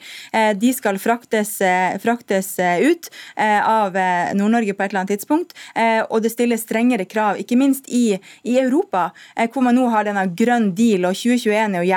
De 0.60 0.72
skal 0.75 1.00
fraktes, 1.01 1.51
fraktes 2.03 2.50
ut 2.60 3.10
av 3.39 3.96
Nord-Norge 4.38 4.75
på 4.75 4.84
et 4.84 4.91
eller 4.91 5.01
annet 5.01 5.13
tidspunkt, 5.15 5.56
og 6.10 6.24
det 6.24 6.34
stilles 6.34 6.65
strengere 6.65 7.08
krav, 7.10 7.39
ikke 7.41 7.58
minst 7.60 7.88
i, 7.88 8.20
i 8.44 8.58
Europa, 8.62 9.10
hvor 9.53 9.65
man 9.65 9.77
nå 9.79 9.88
har 9.94 10.08
denne 10.08 10.25
grønn 10.38 10.72
deal, 10.77 11.08
og 11.10 11.18
2021 11.18 11.79
er 11.79 11.84
jo 11.84 11.89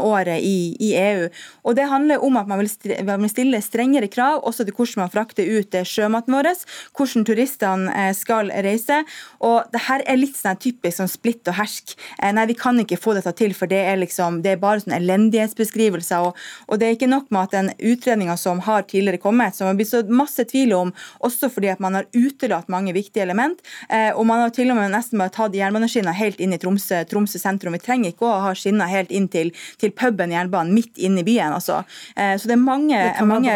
året 0.00 0.42
i, 0.42 0.74
i, 0.80 0.92
EU. 0.98 1.28
Og 1.64 1.76
Det 1.78 1.88
handler 1.88 2.24
om 2.24 2.36
at 2.40 2.48
man 2.48 2.62
vil 2.62 3.30
stille 3.30 3.62
strengere 3.62 4.08
krav 4.10 4.42
også 4.46 4.66
til 4.66 4.74
hvordan 4.74 5.04
man 5.04 5.12
frakter 5.12 5.46
ut 5.46 5.74
sjømaten 5.86 6.34
vår, 6.34 6.50
hvordan 6.96 7.26
turistene 7.28 8.08
skal 8.16 8.52
reise. 8.64 9.02
Og 9.44 9.68
det 9.72 9.84
her 9.88 10.04
er 10.06 10.20
litt 10.20 10.36
sånn 10.38 10.58
typisk 10.60 10.98
sånn 10.98 11.10
splitt 11.10 11.48
og 11.50 11.58
hersk. 11.58 11.94
Nei, 12.34 12.46
vi 12.50 12.56
kan 12.58 12.78
ikke 12.80 12.98
få 13.00 13.14
dette 13.16 13.32
til, 13.38 13.54
for 13.56 13.70
det 13.70 13.80
er, 13.90 13.98
liksom, 14.00 14.40
det 14.44 14.54
er 14.54 14.62
bare 14.62 14.82
sånn 14.82 14.96
elendighetsbeskrivelser. 14.98 16.28
Og, 16.28 16.38
og, 16.66 16.78
det 16.80 16.88
er 16.88 16.96
ikke 16.96 17.10
nok 17.10 17.30
med 17.34 17.48
at 17.48 17.56
den 17.56 17.70
utredninga 17.92 18.36
som 18.40 18.62
har 18.66 18.86
tidligere 18.88 19.22
kommet, 19.22 19.56
som 19.56 19.68
har 19.68 19.78
blitt 19.78 19.90
så 19.92 20.02
masse 20.08 20.44
tvil 20.50 20.74
om, 20.76 20.92
også 21.24 21.50
fordi 21.52 21.72
at 21.72 21.82
man 21.82 21.98
har 21.98 22.08
utelatt 22.16 22.70
mange 22.72 22.94
viktige 22.96 23.24
element, 23.26 23.62
eh, 23.88 24.10
og 24.14 24.26
man 24.28 24.44
har 24.44 24.54
til 24.54 24.72
og 24.72 24.78
med 24.80 24.92
nesten 24.94 25.20
bare 25.20 25.34
tatt 25.34 25.56
jernbaneskinner 25.56 26.16
helt 26.16 26.40
inn 26.42 26.54
i 26.54 26.60
Tromsø, 26.60 27.02
Tromsø 27.08 27.40
sentrum. 27.40 27.76
Vi 27.76 27.82
trenger 27.84 28.14
ikke 28.14 28.28
å 28.28 28.40
ha 28.46 28.54
skinner 28.56 28.90
helt 28.90 29.12
inn 29.14 29.28
til, 29.32 29.52
til 29.80 29.87
puben 29.94 30.32
i 30.32 30.36
jernbanen, 30.36 30.74
midt 30.74 30.98
inne 30.98 31.22
i 31.22 31.26
byen. 31.26 31.54
altså. 31.56 31.82
Eh, 32.16 32.34
så 32.38 32.50
det 32.50 32.56
er 32.56 32.62
mange, 32.62 32.96
det 32.96 33.26
mange 33.28 33.50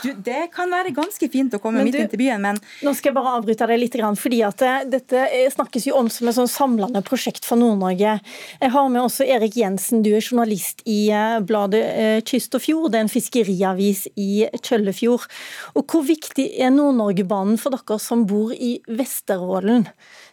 du, 0.04 0.12
Det 0.30 0.46
kan 0.54 0.70
være 0.72 0.94
ganske 0.96 1.30
fint 1.32 1.54
å 1.56 1.60
komme 1.62 1.84
midt 1.86 1.98
inn 2.00 2.10
til 2.10 2.20
byen, 2.20 2.42
men 2.42 2.60
Nå 2.84 2.94
skal 2.96 3.10
jeg 3.10 3.18
bare 3.18 3.34
avbryte 3.38 3.68
deg 3.70 3.82
litt, 3.82 3.98
fordi 4.20 4.40
at 4.46 4.60
det, 4.62 4.74
dette 4.94 5.24
snakkes 5.54 5.88
jo 5.90 5.96
om 5.98 6.10
som 6.12 6.30
et 6.30 6.36
sånn 6.36 6.50
samlende 6.50 7.02
prosjekt 7.06 7.46
for 7.46 7.60
Nord-Norge. 7.60 8.16
Jeg 8.60 8.74
har 8.74 8.88
med 8.92 9.02
også 9.02 9.26
Erik 9.28 9.58
Jensen, 9.60 10.04
du 10.06 10.12
er 10.14 10.24
journalist 10.24 10.84
i 10.88 11.00
eh, 11.14 11.38
bladet 11.44 11.82
eh, 11.90 12.20
Kyst 12.26 12.54
og 12.56 12.64
fjord. 12.64 12.90
Det 12.92 13.00
er 13.00 13.06
en 13.06 13.12
fiskeriavis 13.12 14.06
i 14.20 14.46
Kjøllefjord. 14.60 15.26
Og 15.74 15.84
Hvor 15.90 16.06
viktig 16.06 16.50
er 16.60 16.72
Nord-Norgebanen 16.74 17.60
for 17.60 17.76
dere 17.76 18.00
som 18.02 18.26
bor 18.30 18.54
i 18.54 18.78
Vesterålen? 18.88 19.88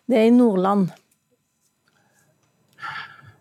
Det 0.07 0.21
er 0.21 0.29
i 0.29 0.35
Nordland. 0.35 0.93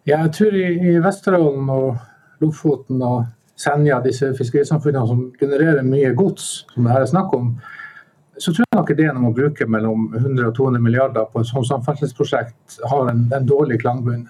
Ja, 0.06 0.20
jeg 0.22 0.32
tror 0.36 0.54
i, 0.54 0.66
i 0.92 0.98
Vesterålen 1.02 1.70
og 1.72 1.96
Lofoten 2.42 3.00
og 3.02 3.24
Senja, 3.58 3.98
disse 4.04 4.28
fiskerisamfunnene 4.36 5.08
som 5.08 5.24
genererer 5.40 5.82
mye 5.86 6.12
gods, 6.14 6.66
som 6.74 6.86
det 6.86 6.92
her 6.94 7.02
er 7.02 7.10
snakk 7.10 7.32
om, 7.34 7.54
så 8.36 8.52
tror 8.52 8.66
jeg 8.66 8.78
nok 8.78 8.92
ideen 8.92 9.18
om 9.18 9.30
å 9.30 9.34
bruke 9.34 9.66
mellom 9.72 10.10
100 10.14 10.50
og 10.50 10.56
200 10.58 10.84
milliarder 10.84 11.28
på 11.32 11.40
et 11.40 11.48
sånt 11.48 11.68
samferdselsprosjekt 11.70 12.76
har 12.90 13.08
en, 13.10 13.24
en 13.32 13.48
dårlig 13.48 13.80
klangbunn. 13.80 14.26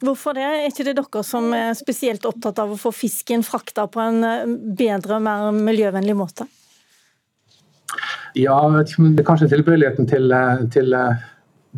Hvorfor 0.00 0.32
det? 0.34 0.46
Er 0.48 0.70
ikke 0.70 0.86
det 0.88 0.96
dere 0.96 1.22
som 1.28 1.50
er 1.52 1.74
spesielt 1.76 2.24
opptatt 2.24 2.62
av 2.62 2.72
å 2.72 2.78
få 2.80 2.92
fisken 2.96 3.44
frakta 3.44 3.84
på 3.92 4.00
en 4.00 4.24
eh, 4.24 4.54
bedre 4.80 5.18
og 5.18 5.26
mer 5.26 5.50
miljøvennlig 5.52 6.16
måte? 6.16 6.48
Ja, 8.38 8.56
det 8.72 8.94
er 8.96 9.26
kanskje 9.28 9.50
tilbøyeligheten 9.52 10.08
til, 10.08 10.32
eh, 10.32 10.64
til, 10.72 10.94
eh, 10.96 11.20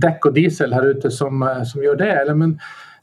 dekk 0.01 0.31
og 0.31 0.35
diesel 0.39 0.73
her 0.73 0.89
ute 0.95 1.11
som, 1.13 1.45
som 1.69 1.83
gjør 1.85 1.99
det. 2.01 2.11
Eller, 2.23 2.39
men 2.39 2.57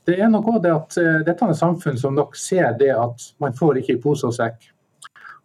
det 0.08 0.18
er 0.18 0.34
også 0.34 0.62
det 0.64 0.74
at 0.74 0.98
dette 1.28 1.46
er 1.46 1.54
et 1.54 1.60
samfunn 1.60 2.00
som 2.02 2.16
nok 2.18 2.38
ser 2.40 2.74
det 2.80 2.90
at 2.96 3.30
man 3.44 3.54
får 3.54 3.82
ikke 3.82 3.98
i 3.98 4.02
pose 4.02 4.26
og 4.26 4.34
sekk. 4.34 4.72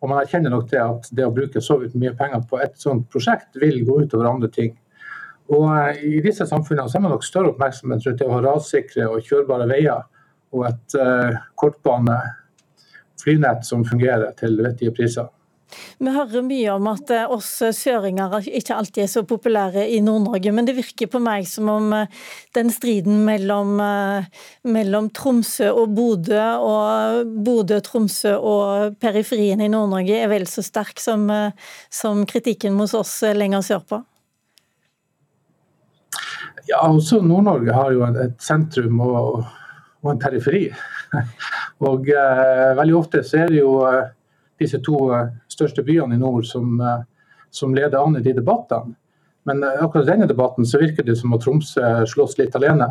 Og 0.05 0.11
man 0.11 0.21
erkjenner 0.21 0.53
nok 0.53 0.69
det 0.69 0.81
at 0.81 1.07
det 1.17 1.25
å 1.25 1.33
bruke 1.33 1.61
så 1.65 1.79
mye 1.97 2.15
penger 2.17 2.43
på 2.49 2.59
et 2.61 2.75
sånt 2.81 3.07
prosjekt 3.13 3.57
vil 3.61 3.79
gå 3.89 4.03
utover 4.05 4.29
andre 4.29 4.51
ting. 4.53 4.75
Og 5.53 5.69
eh, 5.77 6.03
I 6.19 6.23
disse 6.25 6.47
samfunnene 6.49 6.89
så 6.93 6.99
er 6.99 7.05
man 7.07 7.15
nok 7.15 7.25
større 7.25 7.53
oppmerksomhet 7.53 8.05
rundt 8.05 8.21
det 8.21 8.29
å 8.29 8.35
ha 8.35 8.43
rassikre 8.45 9.09
og 9.11 9.25
kjørbare 9.25 9.69
veier 9.71 10.05
og 10.55 10.67
et 10.69 10.97
uh, 11.01 11.35
kortbane 11.59 12.15
flynett 13.19 13.65
som 13.67 13.83
fungerer 13.89 14.31
til 14.39 14.61
vettige 14.63 14.93
priser. 14.95 15.27
Vi 15.99 16.15
hører 16.15 16.47
mye 16.47 16.77
om 16.77 16.89
at 16.93 17.11
eh, 17.15 17.27
oss 17.31 17.51
søringer 17.77 18.39
ikke 18.45 18.77
alltid 18.77 19.05
er 19.05 19.11
så 19.13 19.25
populære 19.29 19.87
i 19.95 20.01
Nord-Norge, 20.05 20.55
men 20.55 20.69
det 20.69 20.77
virker 20.79 21.11
på 21.13 21.21
meg 21.23 21.49
som 21.51 21.71
om 21.73 21.93
den 22.55 22.73
striden 22.75 23.25
mellom, 23.27 23.77
mellom 24.69 25.11
Tromsø 25.15 25.71
og 25.73 25.95
Bodø, 25.97 26.41
og 26.63 27.35
Bodø, 27.45 27.81
Tromsø 27.85 28.35
og 28.39 28.99
periferien 29.03 29.63
i 29.65 29.71
Nord-Norge 29.73 30.19
er 30.23 30.33
vel 30.33 30.49
så 30.51 30.65
sterk 30.65 31.03
som, 31.03 31.29
som 31.93 32.25
kritikken 32.29 32.77
mot 32.79 32.93
oss 32.99 33.21
lenger 33.35 33.65
sørpå? 33.65 34.05
Ja, 36.67 36.81
også 36.89 37.21
Nord-Norge 37.21 37.73
har 37.77 37.93
jo 37.93 38.05
et 38.09 38.37
sentrum 38.41 39.01
og, 39.05 39.45
og 40.05 40.11
en 40.15 40.21
periferi. 40.21 40.67
og 41.89 42.09
eh, 42.09 42.71
Veldig 42.79 42.97
ofte 42.97 43.25
så 43.27 43.43
er 43.43 43.53
det 43.53 43.61
jo 43.61 43.77
eh, 43.89 44.07
disse 44.65 44.81
to 44.85 44.99
eh, 45.15 45.33
største 45.53 45.85
byene 45.87 46.17
i 46.17 46.21
nord 46.21 46.47
som, 46.49 46.81
eh, 46.81 47.01
som 47.51 47.75
leder 47.75 48.01
an 48.01 48.19
i 48.19 48.23
de 48.25 48.35
debattene. 48.37 48.95
Men 49.49 49.63
eh, 49.65 49.81
akkurat 49.85 50.09
denne 50.09 50.29
debatten 50.31 50.67
så 50.67 50.81
virker 50.83 51.07
det 51.07 51.17
som 51.21 51.35
at 51.37 51.45
Tromsø 51.45 51.91
slåss 52.11 52.39
litt 52.41 52.57
alene. 52.59 52.89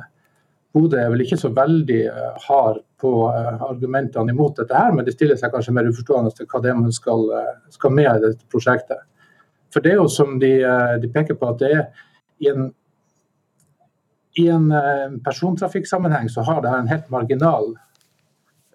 Bodø 0.73 0.97
er 0.97 1.11
vel 1.13 1.21
ikke 1.21 1.37
så 1.37 1.51
veldig 1.53 1.99
hard 2.47 2.79
på 2.97 3.09
argumentene 3.29 4.33
imot 4.33 4.57
dette, 4.57 4.73
her, 4.73 4.95
men 4.95 5.05
de 5.05 5.13
stiller 5.13 5.37
seg 5.37 5.51
kanskje 5.53 5.73
mer 5.77 5.85
uforstående 5.85 6.31
til 6.33 6.47
hva 6.49 6.61
det 6.63 6.73
man 6.79 6.95
skal, 6.95 7.27
skal 7.69 7.93
med 7.93 8.09
i 8.09 8.23
dette 8.23 8.49
prosjektet. 8.49 9.03
For 9.69 9.85
det 9.85 9.91
er 9.91 9.99
jo 10.01 10.07
som 10.09 10.39
de, 10.41 10.49
de 10.97 11.11
peker 11.13 11.37
på, 11.37 11.51
at 11.53 11.61
det 11.61 11.69
er 11.77 12.07
i 12.41 12.49
en 12.49 12.71
i 14.41 14.47
en 14.49 14.65
persontrafikksammenheng 15.21 16.25
så 16.33 16.41
har 16.41 16.63
det 16.63 16.71
her 16.73 16.81
en 16.81 16.89
helt 16.89 17.11
marginal 17.13 17.67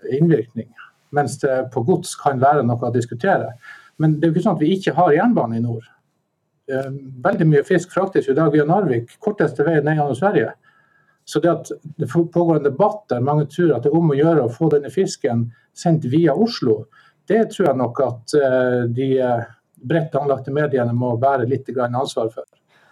innvirkning. 0.07 0.69
Mens 1.17 1.39
det 1.43 1.69
på 1.75 1.83
gods 1.87 2.15
kan 2.21 2.41
være 2.43 2.65
noe 2.67 2.89
å 2.89 2.95
diskutere. 2.95 3.55
Men 3.99 4.19
det 4.19 4.27
er 4.27 4.31
jo 4.31 4.37
ikke 4.37 4.47
sånn 4.47 4.59
at 4.59 4.65
vi 4.65 4.75
ikke 4.77 4.97
har 4.99 5.15
jernbane 5.17 5.59
i 5.59 5.65
nord. 5.65 5.87
Eh, 6.71 6.91
veldig 7.25 7.47
mye 7.49 7.65
fisk 7.67 7.95
fraktes 7.95 8.29
i 8.29 8.37
dag 8.37 8.53
via 8.53 8.67
Narvik, 8.69 9.17
korteste 9.25 9.65
vei 9.67 9.79
ned 9.81 9.97
gjennom 9.97 10.19
Sverige. 10.19 10.53
Så 11.29 11.41
det 11.45 11.51
at 11.53 11.71
det 12.01 12.09
pågår 12.09 12.59
en 12.59 12.69
debatt 12.69 13.03
der 13.13 13.25
mange 13.25 13.49
tror 13.53 13.75
at 13.77 13.85
det 13.85 13.93
er 13.93 13.99
om 13.99 14.13
å 14.13 14.17
gjøre 14.17 14.47
å 14.47 14.53
få 14.53 14.71
denne 14.73 14.93
fisken 14.93 15.49
sendt 15.77 16.07
via 16.09 16.33
Oslo, 16.33 16.83
det 17.29 17.51
tror 17.53 17.69
jeg 17.69 17.81
nok 17.81 18.01
at 18.05 18.37
eh, 18.39 18.83
de 18.97 19.09
bredt 19.89 20.17
anlagte 20.19 20.53
mediene 20.55 20.95
må 20.97 21.15
bære 21.21 21.49
litt 21.49 21.69
ansvar 21.69 22.31
for. 22.33 22.47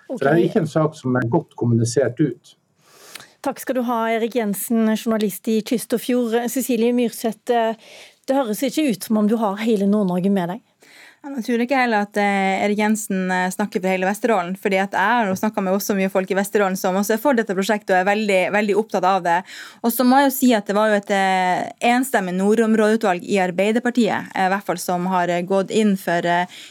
Okay. 0.07 0.19
For 0.19 0.25
det 0.25 0.33
er 0.33 0.45
ikke 0.45 0.63
en 0.63 0.71
sak 0.71 0.95
som 0.95 1.17
er 1.19 1.29
godt 1.33 1.57
kommunisert 1.59 2.21
ut. 2.21 2.57
Takk 3.47 3.61
skal 3.63 3.77
du 3.79 3.85
ha, 3.87 3.97
Erik 4.11 4.35
Jensen, 4.35 4.89
journalist 4.97 5.47
i 5.47 5.61
Kyst 5.63 5.93
og 5.95 6.01
Fjord. 6.03 6.33
Cecilie 6.51 6.91
Myrseth, 6.91 7.47
det 7.47 8.35
høres 8.35 8.65
ikke 8.67 8.89
ut 8.91 9.07
som 9.07 9.21
om 9.21 9.29
du 9.31 9.37
har 9.39 9.61
hele 9.61 9.87
Nord-Norge 9.87 10.33
med 10.35 10.51
deg? 10.51 10.65
Jeg 11.27 11.43
tror 11.43 11.63
ikke 11.65 11.79
heller 11.81 12.05
at 12.05 12.19
eh, 12.23 12.63
Erik 12.63 12.79
Jensen 12.79 13.31
eh, 13.35 13.49
snakker 13.51 13.83
for 13.83 13.91
hele 13.91 14.07
Vesterålen. 14.07 14.53
fordi 14.57 14.79
at 14.79 14.93
Jeg 14.95 15.27
har 15.27 15.31
snakka 15.35 15.63
med 15.65 15.75
også 15.75 15.97
mye 15.99 16.11
folk 16.13 16.31
i 16.31 16.37
Vesterålen 16.39 16.77
som 16.79 16.95
også 16.95 17.17
er 17.17 17.23
for 17.23 17.35
dette 17.35 17.55
prosjektet 17.57 17.91
og 17.91 17.99
er 17.99 18.07
veldig, 18.07 18.39
veldig 18.55 18.77
opptatt 18.79 19.05
av 19.05 19.25
det. 19.25 19.41
Og 19.83 19.91
så 19.91 20.07
må 20.07 20.21
jeg 20.21 20.29
jo 20.29 20.35
si 20.37 20.51
at 20.55 20.67
Det 20.67 20.77
var 20.77 20.93
jo 20.93 21.01
et 21.01 21.11
eh, 21.11 21.65
enstemmig 21.91 22.37
nordområdeutvalg 22.37 23.27
i 23.27 23.41
Arbeiderpartiet 23.43 24.31
i 24.37 24.47
hvert 24.53 24.67
fall 24.67 24.79
som 24.79 25.09
har 25.11 25.31
gått 25.49 25.73
inn 25.75 25.97
for, 25.99 26.23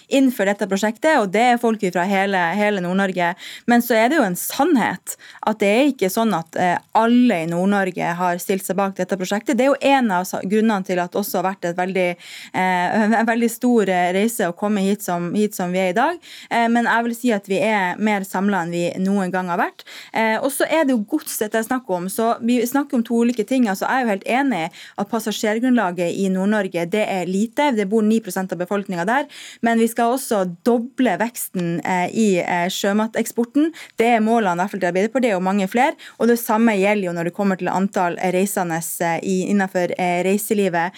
inn 0.07 0.31
for 0.31 0.47
dette 0.47 0.67
prosjektet, 0.69 1.17
og 1.19 1.31
det 1.33 1.43
er 1.51 1.61
folk 1.61 1.83
fra 1.91 2.05
hele, 2.07 2.39
hele 2.55 2.81
Nord-Norge. 2.83 3.33
Men 3.69 3.83
så 3.83 3.97
er 3.97 4.09
det 4.09 4.19
jo 4.19 4.25
en 4.25 4.37
sannhet 4.39 5.15
at 5.47 5.59
det 5.61 5.71
er 5.71 5.91
ikke 5.91 6.11
sånn 6.11 6.33
at 6.37 6.57
alle 6.95 7.41
i 7.43 7.49
Nord-Norge 7.49 8.11
har 8.19 8.41
stilt 8.41 8.65
seg 8.67 8.77
bak 8.79 8.95
dette 8.97 9.17
prosjektet. 9.19 9.57
Det 9.57 9.65
er 9.65 9.71
jo 9.73 9.93
en 9.95 10.11
av 10.15 10.29
grunnene 10.45 10.87
til 10.87 11.01
at 11.01 11.13
det 11.13 11.21
også 11.21 11.41
har 11.41 11.47
vært 11.49 11.69
et 11.71 11.79
veldig, 11.79 12.07
en 12.53 13.31
veldig 13.31 13.51
stor 13.51 13.93
reise 14.15 14.44
å 14.49 14.55
komme 14.57 14.83
hit 14.85 15.03
som, 15.05 15.31
hit 15.35 15.55
som 15.55 15.73
vi 15.73 15.81
er 15.81 15.93
i 15.93 15.97
dag. 15.97 16.19
Eh, 16.49 16.67
men 16.71 16.87
jeg 16.89 17.05
vil 17.07 17.15
si 17.17 17.31
at 17.35 17.47
vi 17.49 17.59
er 17.63 17.99
mer 18.01 18.25
samla 18.27 18.63
enn 18.65 18.73
vi 18.73 18.83
noen 19.03 19.33
gang 19.33 19.49
har 19.51 19.61
vært. 19.61 19.85
Eh, 20.13 20.37
og 20.39 20.51
så 20.53 20.67
er 20.69 20.85
det 20.85 20.95
jo 20.95 21.03
gods 21.15 21.37
dette 21.41 21.59
er 21.59 21.67
snakk 21.67 21.89
om. 21.91 22.09
Så 22.11 22.33
vi 22.45 22.59
snakker 22.65 22.99
om 22.99 23.05
to 23.05 23.21
ulike 23.25 23.45
ting. 23.47 23.67
altså 23.71 23.87
Jeg 23.87 24.01
er 24.01 24.05
jo 24.05 24.13
helt 24.13 24.29
enig 24.39 24.63
at 25.01 25.11
passasjergrunnlaget 25.11 26.15
i 26.21 26.27
Nord-Norge 26.33 26.85
det 26.91 27.05
er 27.05 27.29
lite. 27.29 27.71
Det 27.75 27.87
bor 27.89 28.03
9% 28.05 28.55
av 28.55 28.61
befolkninga 28.61 29.05
der. 29.07 29.29
Men 29.61 29.81
vi 29.81 29.89
skal 29.91 30.15
også 30.15 30.43
doble 30.67 31.17
veksten 31.21 31.79
eh, 31.83 32.07
i 32.11 32.27
sjømateksporten. 32.71 33.71
Det 33.99 34.09
er 34.15 34.23
målene 34.25 34.55
i 34.55 34.63
hvert 34.63 34.73
fall 34.73 34.83
til 34.83 34.91
Arbeiderpartiet 34.91 35.37
og 35.37 35.45
mange 35.45 35.69
flere. 35.71 35.95
Og 36.19 36.29
det 36.31 36.39
samme 36.41 36.75
gjelder 36.77 37.09
jo 37.09 37.15
når 37.15 37.29
det 37.29 37.35
kommer 37.37 37.59
til 37.59 37.71
antall 37.71 38.17
reisende 38.35 38.81
innenfor 39.25 39.93
reiselivet. 40.25 40.95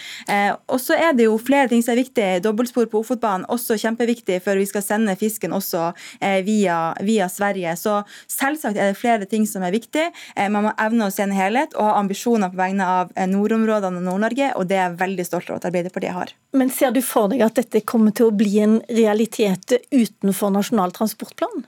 Og 0.71 0.79
så 0.81 0.97
er 0.97 1.13
det 1.17 1.27
jo 1.27 1.37
flere 1.41 1.69
ting 1.71 1.83
som 1.83 1.93
er 1.93 2.01
viktig. 2.01 2.27
Dobbeltspor 2.43 2.87
på 2.91 3.01
Ofotbanen 3.03 3.36
Nordland 3.37 3.45
også 3.51 3.77
kjempeviktig, 3.77 4.41
for 4.43 4.57
vi 4.57 4.65
skal 4.65 4.83
sende 4.83 5.15
fisken 5.15 5.53
også 5.53 5.93
eh, 6.21 6.43
via, 6.43 6.95
via, 7.01 7.27
Sverige. 7.29 7.75
Så 7.77 8.03
selvsagt 8.27 8.77
er 8.77 8.91
det 8.91 8.97
flere 8.97 9.25
ting 9.25 9.45
som 9.47 9.63
er 9.63 9.71
viktig. 9.71 10.11
Eh, 10.35 10.49
man 10.49 10.67
må 10.67 10.73
evne 10.77 11.07
å 11.07 11.11
se 11.11 11.23
en 11.23 11.35
helhet 11.35 11.75
og 11.75 11.85
ha 11.85 11.97
ambisjoner 11.99 12.49
på 12.49 12.57
vegne 12.57 12.85
av 12.85 13.11
eh, 13.15 13.27
nordområdene 13.27 14.01
og 14.01 14.07
Nord-Norge, 14.07 14.53
og 14.55 14.67
det 14.67 14.77
er 14.77 14.87
jeg 14.87 14.99
veldig 15.01 15.25
stolt 15.25 15.49
over 15.49 15.61
at 15.61 15.69
Arbeiderpartiet 15.69 16.15
har. 16.15 16.33
Men 16.53 16.69
ser 16.69 16.91
du 16.91 17.01
for 17.01 17.29
deg 17.29 17.43
at 17.45 17.57
dette 17.57 17.83
kommer 17.85 18.15
til 18.15 18.29
å 18.29 18.35
bli 18.35 18.57
en 18.63 18.79
realitet 18.89 19.77
utenfor 19.91 20.53
Nasjonal 20.53 20.95
transportplan? 20.95 21.65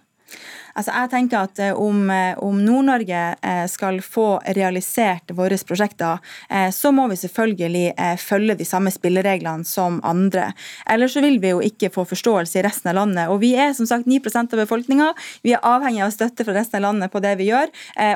Altså, 0.79 0.93
jeg 0.95 1.12
tenker 1.12 1.43
at 1.43 1.59
eh, 1.59 1.75
Om, 1.75 2.09
eh, 2.13 2.39
om 2.45 2.59
Nord-Norge 2.63 3.24
eh, 3.36 3.65
skal 3.71 4.00
få 4.03 4.27
realisert 4.55 5.33
våre 5.36 5.57
prosjekter, 5.59 6.21
så 6.74 6.91
må 6.95 7.05
vi 7.09 7.17
selvfølgelig 7.19 8.15
følge 8.21 8.55
de 8.59 8.65
samme 8.65 8.91
spillereglene 8.93 9.65
som 9.67 9.98
andre. 10.07 10.50
Ellers 10.89 11.15
så 11.15 11.21
vil 11.24 11.39
vi 11.41 11.51
jo 11.51 11.59
ikke 11.63 11.89
få 11.93 12.05
forståelse 12.07 12.59
i 12.59 12.63
resten 12.63 12.91
av 12.91 12.95
landet. 13.00 13.31
Og 13.31 13.41
Vi 13.41 13.51
er 13.59 13.74
som 13.75 13.88
sagt 13.89 14.07
9% 14.07 14.53
av 14.55 14.62
befolkninga. 14.62 15.09
Vi 15.43 15.53
er 15.55 15.65
avhengig 15.65 16.03
av 16.05 16.13
støtte 16.15 16.45
fra 16.48 16.55
resten 16.55 16.79
av 16.79 16.86
landet 16.88 17.12
på 17.12 17.21
det 17.24 17.33
vi 17.39 17.50
gjør, 17.50 17.71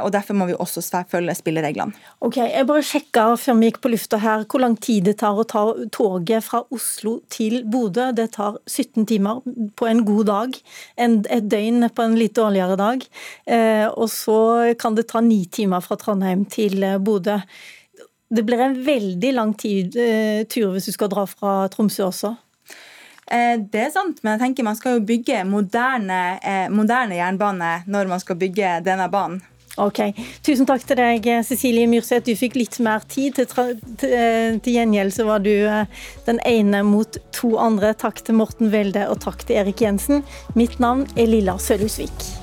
og 0.05 0.11
derfor 0.15 0.37
må 0.37 0.47
vi 0.49 0.55
også 0.55 0.81
følge 1.09 1.35
spillereglene. 1.35 1.93
Ok, 2.21 2.37
Jeg 2.37 2.67
bare 2.69 2.85
sjekka 2.85 3.25
før 3.39 3.59
vi 3.59 3.71
gikk 3.71 3.81
på 3.83 3.93
lufta 3.93 4.21
her 4.23 4.45
hvor 4.47 4.63
lang 4.63 4.77
tid 4.77 5.09
det 5.09 5.17
tar 5.21 5.37
å 5.37 5.47
ta 5.47 5.65
toget 5.91 6.45
fra 6.47 6.63
Oslo 6.73 7.19
til 7.33 7.63
Bodø. 7.65 8.11
Det 8.15 8.31
tar 8.37 8.59
17 8.67 9.05
timer 9.09 9.43
på 9.75 9.89
en 9.89 10.05
god 10.07 10.25
dag. 10.31 10.59
En, 10.97 11.19
et 11.29 11.49
døgn 11.49 11.89
på 11.89 12.07
en 12.07 12.17
litt 12.19 12.39
dårligere 12.53 12.75
dag. 12.75 13.05
Eh, 13.45 13.87
og 13.87 14.09
så 14.09 14.73
kan 14.79 14.95
det 14.95 15.07
ta 15.09 15.21
ni 15.21 15.45
timer 15.45 15.81
fra 15.81 15.97
Trondheim 15.97 16.45
til 16.45 16.83
eh, 16.83 16.99
Bodø. 16.99 17.39
Det 18.33 18.43
blir 18.45 18.61
en 18.61 18.79
veldig 18.85 19.33
lang 19.33 19.53
tid, 19.53 19.95
eh, 19.95 20.45
tur 20.45 20.73
hvis 20.73 20.89
du 20.89 20.93
skal 20.93 21.09
dra 21.09 21.25
fra 21.25 21.67
Tromsø 21.69 22.09
også. 22.09 22.35
Det 23.33 23.79
er 23.79 23.89
sant, 23.89 24.19
men 24.21 24.35
jeg 24.35 24.41
tenker 24.41 24.65
man 24.67 24.75
skal 24.77 24.97
jo 24.97 25.05
bygge 25.07 25.39
moderne, 25.47 26.35
moderne 26.69 27.15
jernbane 27.15 27.69
når 27.87 28.11
man 28.11 28.21
skal 28.21 28.37
bygge 28.37 28.75
denne 28.85 29.07
banen. 29.09 29.39
Ok. 29.79 30.01
Tusen 30.45 30.67
takk 30.69 30.83
til 30.85 30.99
deg, 30.99 31.29
Cecilie 31.47 31.87
Myrseth. 31.89 32.27
Du 32.27 32.35
fikk 32.37 32.59
litt 32.59 32.77
mer 32.83 33.01
tid. 33.09 33.39
Til, 33.39 33.79
til, 33.97 34.59
til 34.59 34.77
gjengjeld 34.77 35.15
så 35.15 35.25
var 35.31 35.41
du 35.41 35.55
den 36.27 36.43
ene 36.45 36.83
mot 36.85 37.17
to 37.33 37.55
andre. 37.57 37.95
Takk 37.97 38.21
til 38.27 38.37
Morten 38.37 38.69
Welde 38.75 39.07
og 39.09 39.23
takk 39.25 39.47
til 39.47 39.63
Erik 39.63 39.81
Jensen. 39.81 40.21
Mitt 40.59 40.77
navn 40.83 41.07
er 41.15 41.31
Lilla 41.31 41.57
Sølhusvik. 41.57 42.42